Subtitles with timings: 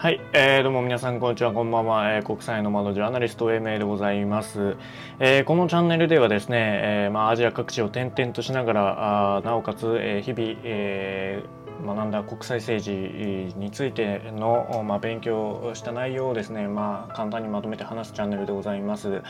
[0.00, 4.78] はい、えー、どうも皆さんこんにちは、こんばんは、えー、国際の窓ジャーナリスト A 名でございます、
[5.18, 12.90] えー、このチャンネルではですね、えーまあ、アジア各地を転々としながら、あなおかつ、えー、日々、えー、学んだ国際政治
[13.58, 19.22] についての、まあ、勉強した内容をですね、まあ、簡単にまとめて話すチャンネルでございます。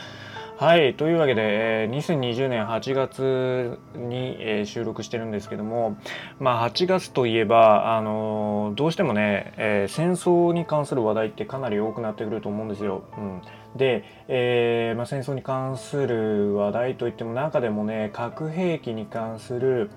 [0.57, 1.41] はい、というわけで、
[1.85, 5.97] えー、2020年8月に、えー、収録してるんですけども、
[6.39, 13.01] まあ、8月といえば、あの、どうしてもね、えー、戦争に関する話題ってかなり多くなってくると思うんですよ。
[13.17, 13.41] うん、
[13.75, 19.89] で、えーまあ、戦争に関する話題といっても中でもね核兵器に関する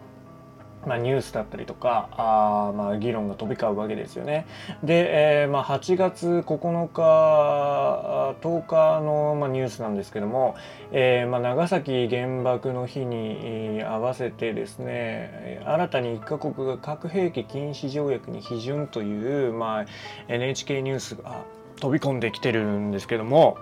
[0.87, 4.47] まあ、ニュースだったりとかあまあ議論が飛び交うわけですよね。
[4.83, 10.57] で、えーまあ、8月9日10日の、まあ、ニュースなんですけども、
[10.93, 19.85] えーまあ、長崎原爆の日に合わせてですね新たに1カ国が核兵器禁止条約に批准という、まあ、
[20.29, 21.45] NHK ニュースが
[21.81, 23.59] 飛び込んできてるんですけども。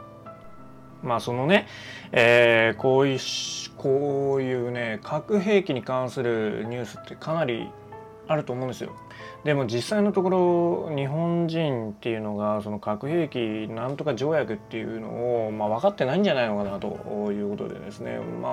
[1.02, 1.66] まあそのね、
[2.12, 3.18] えー、こういう
[3.76, 7.68] こういうね核兵器に関するニュースってかなり
[8.28, 8.92] あると思うんですよ。
[9.44, 10.30] でも実際のとこ
[10.88, 18.52] ろ日本人っていうのがその核兵器なんとか条約っていうのを、まあ、分かってないんじゃないのかなということでですね、まあ、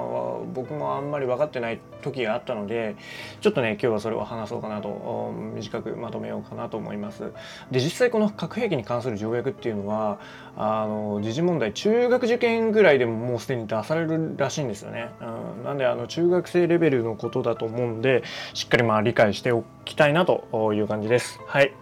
[0.53, 2.95] 僕もあんまり分かってない時があったので
[3.41, 7.31] ちょっとね今日はそれを話そうかなと短くまとめようかなと思います。
[7.69, 10.19] で実際この核兵器に関する条約っていうのは
[10.57, 15.11] あの時事問題中学受験ぐらいでももうすでに出されるらしいんですよね。
[15.21, 21.39] うん、なんであの中学生レベルのことだと思うんでしっかりまあ理解しておきたいなという感じです。
[21.45, 21.73] はい。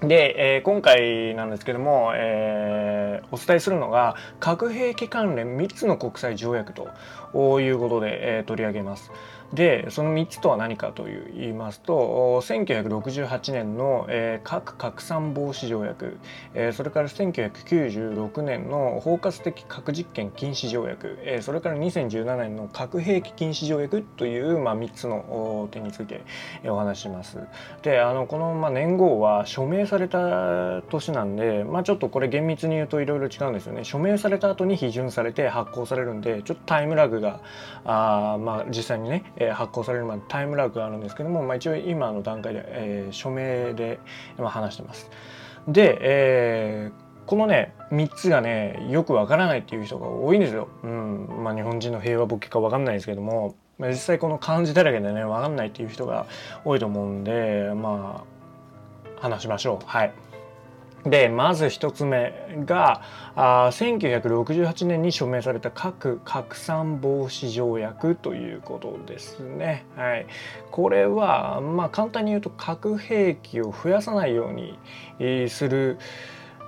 [0.00, 9.10] で、えー、今回なんですけども、えー、お伝えするのが核兵器関連3つの国際条約ということで、えー、取り上げます。
[9.52, 16.18] でその3つとは何かと言いますと1968年の、えー、核拡散防止条約、
[16.54, 26.24] えー、それから1996年の包括的核実験禁止条約、えー、それから2017年の核兵器禁止条約という、まあ、3つの点について
[26.66, 27.38] お話します。
[27.82, 33.84] であのこの、まあ、年号は署名された年なんで、まあ、ちょっとこれ厳密に言うといろいろ違うんですよね。
[33.84, 37.40] 署名された後に批准されて発行されるんでちょっとタイムラグが
[37.84, 43.98] あ、まあ、実際にねえ発行されるまでタイムラグがあるんですけども、まあ、一応今の段階で、えー、署名で、
[44.36, 45.10] ま話してます。
[45.66, 50.68] で、えーこのね3つがねよくわからないっていう人が多いんですよ。
[50.82, 56.24] うんまあ、日本人の平和ボケかわかんないですけども、まあ、実際この漢字だらけでねわかんないっていう人が
[56.64, 59.86] 多いと思うんでまあ話しましょう。
[59.86, 60.12] はい。
[61.04, 62.32] でまず1つ目
[62.64, 63.02] が
[63.36, 69.86] あ1968年に署名された核拡散防止条約ということですね。
[69.96, 70.26] はい、
[70.70, 75.98] これはまあ簡単に言うと核兵器を増やさないようにする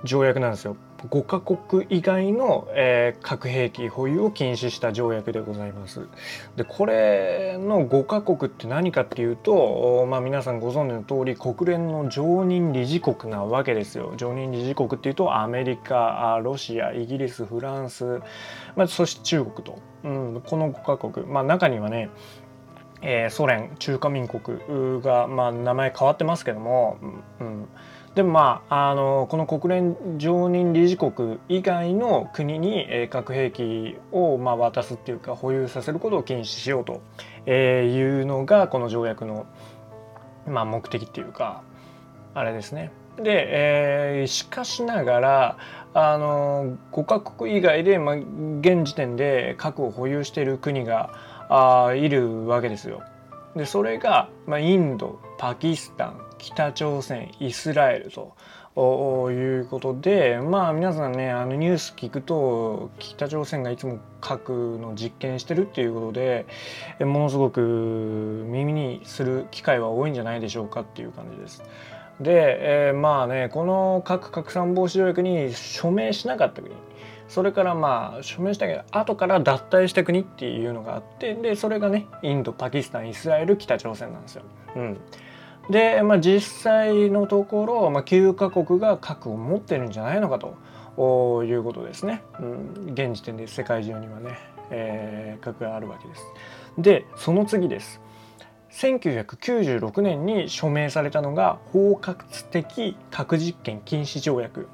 [0.03, 0.77] 条約なんですよ。
[1.09, 6.07] 5カ国以外の、えー、核兵器保有を禁止した条約でございます。
[6.55, 14.13] でこれの5カ国って何かっていうと、まあ、皆さんご存知の通り国連の常任理事国なわけですよ。
[14.17, 18.21] 常任理事国っていうとアメリカロシアイギリスフランス、
[18.75, 22.09] まあ、そして中国と、うん、この5カ国、まあ、中にはね
[23.01, 26.97] えー、ソ連中華民国が、まあ、名前変わってますけども、
[27.39, 27.67] うん、
[28.15, 37.01] でもまああのこの国連常任理事国以外の国に、えー、核兵器を、まあ、渡すっていうか保有させることを禁止しようと、
[37.45, 39.45] えー、いうのがこの条約の、
[40.45, 41.63] まあ、目的っていうか
[42.33, 42.91] あれですね。
[43.17, 45.57] で、えー、しかしながら
[45.93, 51.13] あの5カ国以外で、まあ、現時点で核を保有している国が
[51.49, 53.01] あいるわけですよ。
[53.55, 66.47] でそれが、まあ、インドパキスタン北朝鮮イスラエルということでまあ皆さんねあのニュース聞くと北朝鮮がいつも核の実験してるっていうことで
[66.99, 67.61] ものすごく
[68.47, 71.63] 耳にする機会は多いんじゃないでしょうかっていう感じです。
[72.19, 76.73] で、えー、まあねこの核拡散防止条約に署名しなかった国
[77.27, 84.43] それからまあ署名したけど後から脱退した国っていうのがあってでそれがねインドパキスタンイスラエル北朝鮮なんですよ。
[84.75, 84.97] うん
[85.71, 92.21] で、まあ、実際のところ、まあ、9カ国が核を持ってるんじゃないのかということですね。
[92.39, 94.37] うん、現時点で世界中にはね、
[94.69, 96.23] えー、核があるわけです。
[96.77, 98.01] でその次です。
[98.71, 102.15] 1996年に署名されたのが包括
[102.49, 104.67] 的核実験禁止条約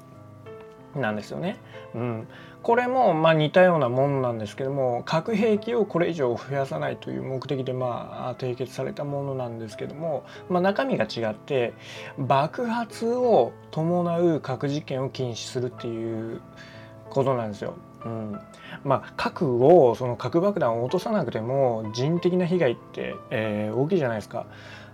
[0.94, 1.58] なんですよね。
[1.94, 2.28] うん、
[2.68, 11.72] これもまあ似たようなものなんですけども核兵器をこれ以上増やさないという目的でまあ締結されたものなんですけども、まあ、中身が違って
[12.18, 16.42] 爆発を伴う核実験を禁止するっていう
[17.08, 17.72] ことなんですよ。
[18.04, 18.38] うん、
[18.84, 24.44] まあ核をその核爆弾を落とさなくても人的な被害って、えー、大きいじゃないですか。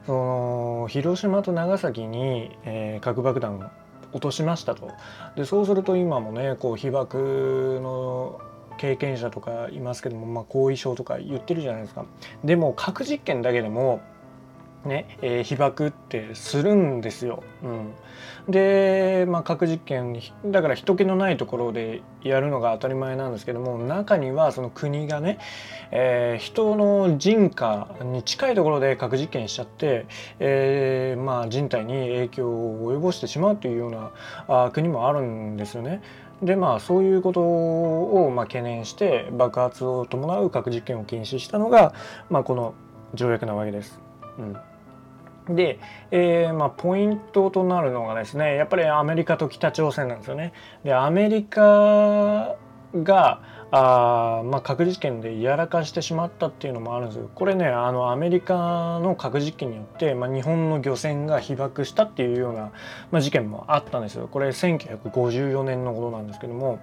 [0.07, 3.59] その広島と長崎に、えー、核爆弾
[4.15, 4.91] 落としましたと。
[5.37, 8.41] でそうすると今もねこう被爆の
[8.79, 12.07] 経験者とかいますけども、まあ、後遺症とか言ってるじゃないですか。
[12.45, 14.01] でも核実験だけでも
[14.85, 17.43] ね、えー、被爆ってするんですよ。
[17.63, 17.95] うん、
[18.49, 25.39] で、まあ、核実験だから人気のないところでやるのが当たり前なんですけども中にはその国がね、
[25.91, 30.07] えー、人の人家に近いところで核実験しちゃって、
[30.39, 34.11] えー、まあ、人体に影響を及ぼしてしまうというような
[34.49, 36.03] あ国もあるんですよね。
[36.43, 41.95] でまあそういうことをま懸念して爆発を伴う核実験を禁止したのが、
[42.29, 42.75] まあ、この
[43.15, 44.01] 条約なわけです。
[44.39, 44.57] うん
[45.49, 45.79] で、
[46.11, 50.53] えーまあ、ポイントとなるのがですねやっぱりアメリカと北朝鮮なんですよね。
[50.85, 52.57] でアメリカ
[53.03, 57.29] があ、まあ、核実験でやらかしてしまったっていうのもあるんですよ。
[57.35, 62.73] これねあのアメリカの核実験によって、まあ、日本の漁船が被爆したっていうような、
[63.11, 64.29] まあ、事件もあったんですよ。
[64.29, 66.79] これ1954年のことなんですけども。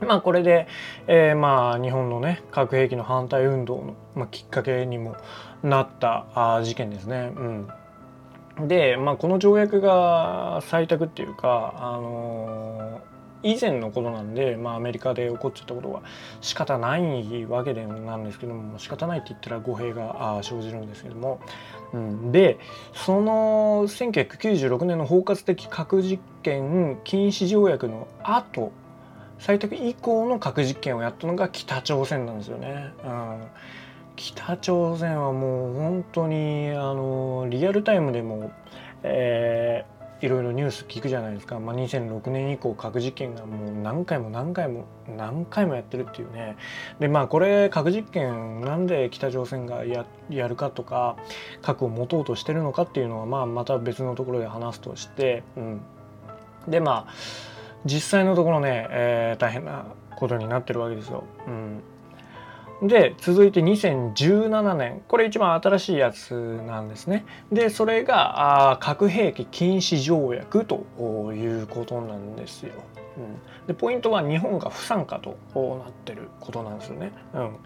[0.00, 0.66] まあこれで、
[1.06, 5.16] えー、まあ日本のね核兵器の反対運動の、まあ、きっかけにも
[5.62, 7.32] なったあ事件ですね。
[8.58, 16.02] うん、で、まあ、この条約が採択っていうか、あのー、以前のことなんで、まあ、アメリカで起こっちゃったことは
[16.40, 21.40] 仕方ないわけでなんですけども仕方ないって言ったら語弊が生じるんですけども、
[21.92, 22.58] うん、で
[22.94, 28.72] その1996年の包括的核実験禁止条約の後
[29.38, 32.92] 採択以降の核実験をやったのが北朝鮮なんですよね。
[33.04, 33.46] うん。
[34.16, 38.50] 北朝鮮はもう本当にあのリアルタイムでも、
[39.02, 46.56] えー、いろいろニュース聞くじゃないですか、まあ、2006年以降核実験がもう何回も何回も何回もやってるっていうね。
[46.98, 51.16] でまあこれ核実験なんで北朝鮮がややるかとか
[51.60, 55.80] 核を持とうとしてるのかっていうのはまあまた別のところで話すとして、うん、
[56.66, 57.12] でまあ
[57.86, 59.86] 実際のところね、えー、大変な
[60.16, 61.24] ことになってるわけですよ。
[61.46, 61.82] うん
[62.82, 66.34] で続いて2017年これ一番新しいやつ
[66.66, 67.24] なんですね。
[67.50, 70.84] でそれがあ核兵器禁止条約と
[71.32, 72.74] いうことなんですよ。
[73.16, 77.12] うん、でポイントは日本が不参加となってることなんですよね。
[77.34, 77.56] うん、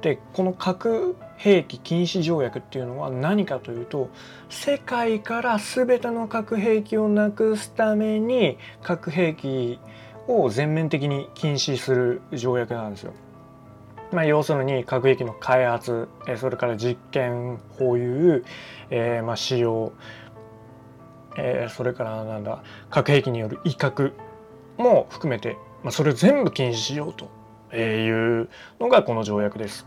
[0.00, 4.10] でこの核兵器禁止条約っていうのは何かというと
[4.48, 9.80] 世界から全ての核兵器をなくすために核兵器
[10.28, 13.12] を全面的に禁止する条約なんですよ。
[14.12, 18.44] まあ、要するに核兵器の開発それから実験保有、
[18.90, 19.92] えー、まあ使用、
[21.38, 24.12] えー、それからなんだ核兵器による威嚇
[24.82, 27.30] も含めて、まあ、それを全部禁止しようと
[27.76, 28.48] いう
[28.80, 29.86] のがこの条約です。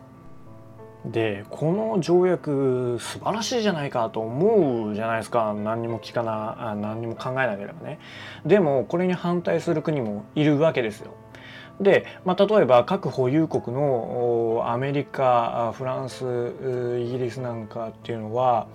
[1.06, 5.54] でこの条約素晴らしいじゃないかと思うじゃないですか。
[5.54, 8.00] 何にも聞かな何にも考えなければね。
[8.46, 11.14] でもこれに反対する国もいるわけですよ。
[11.80, 16.24] で、まあ、例えば核保有国のアメリカフランス
[17.00, 18.68] イギリスなんかっていうのは、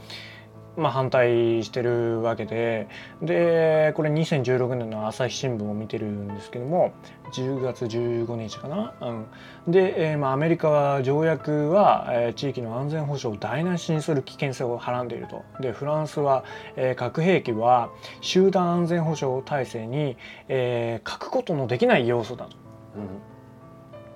[0.81, 2.89] まあ、反対してるわけで。
[3.23, 6.93] でこれ2016年の朝日新聞を見てるんですけども
[7.33, 15.45] 10月15日かな、うん、で、えー、まあ、アメリカは条約は、えー、地域の安全保障を台無しにする危険性をはらんでいると。
[15.61, 16.45] でフランスは、
[16.77, 20.17] えー、核兵器は集団安全保障体制に、
[20.49, 22.57] えー、欠くことのできない要素だと。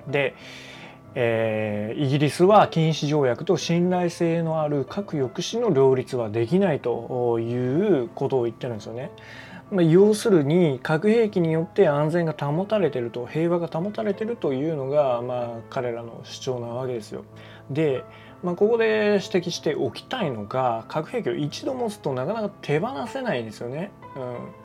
[0.07, 0.35] うん、で、
[1.15, 9.11] えー、イギリスは禁止条約と信頼性のある核抑止の両立はできないということを言ってるんですよね。
[9.71, 17.25] まあ、要するに核兵器によって安全が保たれてると平和が保たれてるというのが、まあ、彼らの主張なわけですよ。
[17.71, 18.05] で、
[18.43, 23.91] まあ、ここで指摘しておきたいのが核兵器を一度持つとなかなか手放せないんですよね。
[24.17, 24.65] うん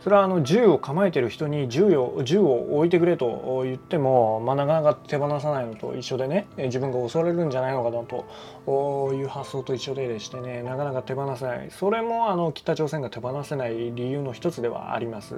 [0.00, 15.36] それはあの銃を構えてる人に銃を銃を置いてくれと言っても、まあ、なかなか手放さないのと一緒でね自分が襲われるんじゃないのかなという発想と一緒ででしてねなかなか手放せないそれもあの北朝鮮が手放せない理由の一つではあります。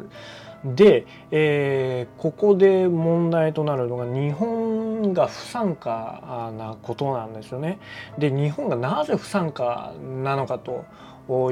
[0.65, 7.79] で、えー、ここで問題となるのが日本が不参加なことなんですよね。
[8.19, 10.85] で日本がなぜ不参加なのかと。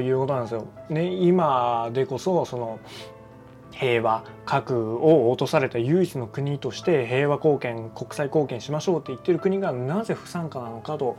[0.01, 0.65] いうことなんですよ。
[0.89, 2.79] ね、今でこそその
[3.71, 11.15] 平和核を落とされた唯一の国として平和貢献国際貢献しましょうって言ってる国がなぜ不参加なのかと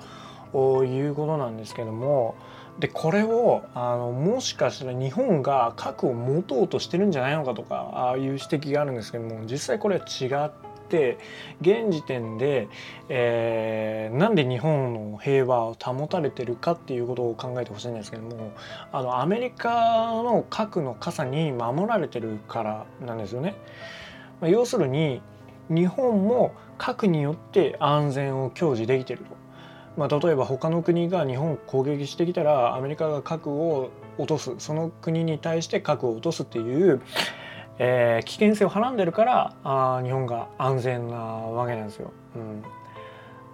[0.84, 2.34] いうことなんですけども
[2.78, 10.50] でこれをあのもしかしたら日本が核を持とうとしてるんじゃないのかとかああいう指摘があるんですけども実際これは違っ
[10.88, 11.18] て
[11.60, 12.68] 現時点で、
[13.08, 18.52] えー、なんで日本の平和を保たれてるかっていうことを考えてほしいんですけども
[18.92, 23.56] あのアメリカの核の傘に守られてるからなんですよね。
[24.40, 25.20] まあ、要するに
[25.68, 29.47] 日本も核によって安全を享受できてると。
[29.98, 37.02] まあ、例えば他の国が日本を攻撃してきたらアメリカが核を落とすその国に対して核を落とすっていう、
[37.80, 42.12] えー、危険性をはらんでるからあ日本が安全なわけなんですよ。
[42.36, 42.62] うん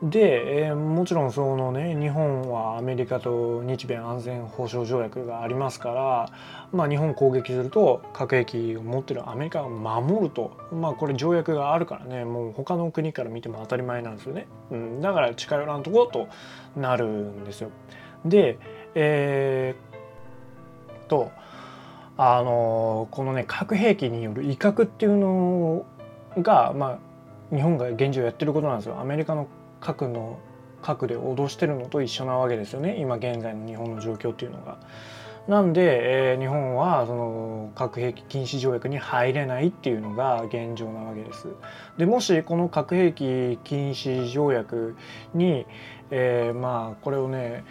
[0.02, 6.30] で、えー、もちろんそのね日本はアメリカと日米安全保障条約がありますから、
[6.72, 16.28] まあ、日本攻撃すると核兵器を持ってるアメリカを守ると、まあ、これ条約があるからねもう他の国から見ても当たり前なんですよね、うん、だから近寄らんとこと
[16.76, 17.70] なるんですよ。
[18.24, 18.58] で、
[18.94, 21.30] えー、と
[22.16, 25.84] あのこのね核兵器による威嚇っていうの
[26.38, 26.98] が、ま
[27.52, 29.00] あ、日本が現状やってることなんですよ。
[29.00, 29.48] アメリカの
[29.84, 30.38] 核の
[30.82, 34.78] 核で脅してるのと一緒なわけですよね今現在の日本の状況っていうのが。
[35.46, 41.48] なんで、えー、日本はその核兵器禁止条約に入れないっていうのが現状なわけです。
[41.98, 44.96] でもしこの核兵器禁止条約
[45.34, 45.66] に、
[46.10, 47.62] えー、まあこれをね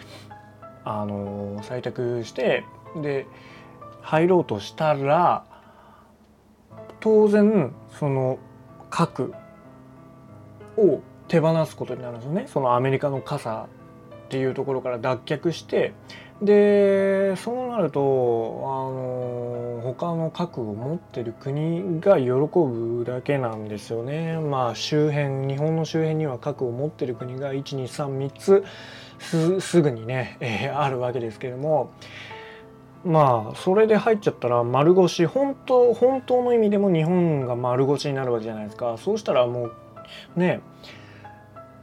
[0.84, 2.64] あの採択して
[3.02, 3.26] で
[4.02, 5.44] 入ろうとしたら
[7.00, 8.38] 当然その
[8.92, 9.34] 核
[10.78, 11.02] を
[11.34, 13.68] 手放すことになるんですよねそのアメリカの傘
[14.26, 15.94] っていうところから脱却して
[16.44, 18.04] でそうなるとあ
[18.94, 24.38] の他の核を持ってる国が喜ぶだけなんですよね。
[24.38, 31.92] まあ周辺日本の周辺には核を持ってる国が1233つすぐにね、えー、あるわけですけれども
[33.04, 38.98] まあそれで入っちゃったら丸腰本当本当の意味でも日本が丸腰になるわけじゃないですか。
[39.00, 39.70] そうしたらも
[40.36, 40.62] うね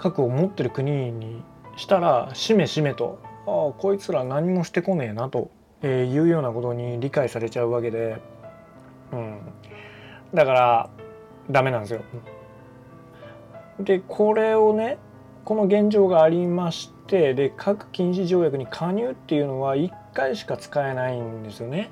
[0.01, 1.43] 核を持ってる国に
[1.77, 5.51] したらしめしめとああこいつら何もしてこねえなと、
[5.83, 8.17] えいうようなことに理解されちゃうわけで、
[9.13, 9.39] うん、
[10.33, 10.91] だから
[11.51, 12.03] ダメなんですよ。
[13.79, 14.99] でこれをね
[15.45, 21.91] この現状がありましてで核禁止条約に加入っていうのは1回しか使えないんですよね。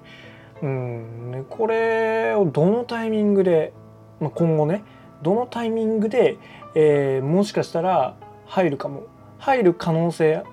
[0.63, 3.73] うん、これをどのタイミングで、
[4.21, 4.83] まあ、今後ね
[5.23, 6.37] どのタイミングで、
[6.75, 8.15] えー、もしかしたら
[8.47, 9.05] 入るかも
[9.39, 10.45] 入る可能性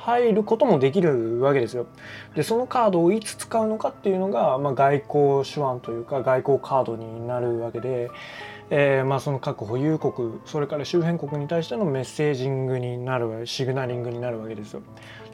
[0.00, 1.86] 入ることもできるわけですよ。
[2.34, 5.04] でそのカードをいつ使うのかっていうのが、まあ、外
[5.42, 8.10] 交手腕というか外交カードになるわけで、
[8.70, 14.82] えー、まあ、その核保有国それから周辺国に対してのメッセージングになるシグナリングになるわけですよ。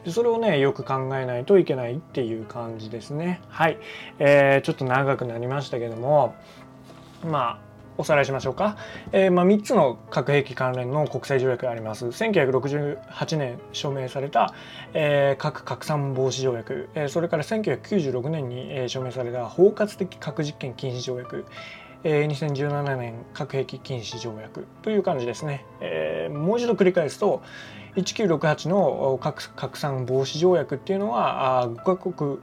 [0.03, 3.41] でそれをねよく考えないといけないっていう感じですね。
[3.47, 3.77] はい、
[4.19, 6.35] えー、ちょっと長くなりましたけども
[7.23, 7.66] まあ
[7.97, 8.77] おさらいしましょうか、
[9.11, 12.05] えー、まあ、3つの核兵器関連の国際条約があります。
[12.05, 14.53] 1968年署名された、
[14.93, 21.45] えー、核拡散防止条約、えー、それから1996年に、えー、署名された包括的核実験禁止条約。
[22.03, 24.67] えー、2017年核兵器禁止条約。
[24.83, 27.41] という感じですね、えー、もう一度繰り返すと
[27.97, 32.37] 1968の核拡散防止条約っていうのは5カ国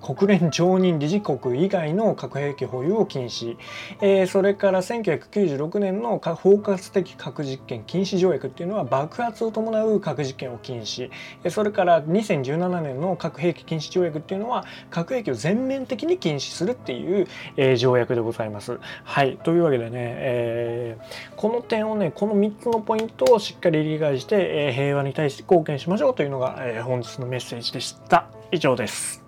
[0.00, 3.56] 国連常任理事国以外の核兵器保有を禁止、
[4.00, 11.10] えー、それから1996年の包括的核実験禁止条約っていうのは爆発を伴う核実験を禁止。
[11.50, 18.78] それから2017年の核兵器禁止条約っていうのは核兵器を全面的に禁止するっていう、えー、条約でございます。
[19.04, 19.36] はい。
[19.38, 28.26] というわけでね、えー、この点をねこの3つのポイントをしっかり理解して、えー、平和に対して貢献しましょうというのが、えー、本日のメッセージでした。
[28.50, 29.22] 以上です。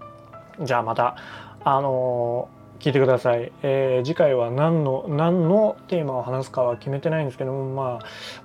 [0.60, 1.16] じゃあまた、
[1.64, 7.98] あのー、聞いてください、えー、次回は何の何のテーマを話すかは決めてないんですけども、ま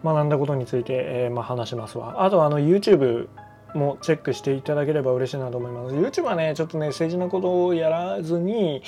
[0.03, 3.29] あ、学んだことについて、えー、まあ、話しますわあとあの YouTube
[3.73, 8.83] もチェックしていただければ嬉しいなと思います YouTube はねちょっとね政治なことをやらずに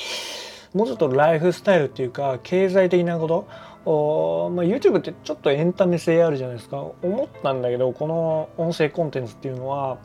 [0.74, 3.48] もうちょっとライフスタイルっていうか経済的なこと
[3.88, 9.98] お、まあ、YouTube ってちょっとエンタメ性あるじゃないですか思ったんだけどこの音声コンテンツっていうのは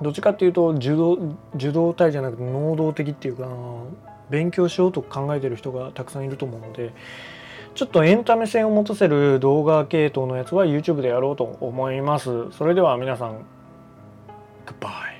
[0.00, 1.18] どっちかっていうと受動
[1.56, 3.48] 受動体じゃなくて能動的っていうか
[4.30, 6.94] 勉強しようと考えてる人がたくさんいると思うので
[7.74, 12.52] ちょっとエンタメ性を持たせる動画系統のやつは YouTube でやろうと思います。
[12.52, 13.44] それでは皆さん、
[14.64, 15.13] Goodbye.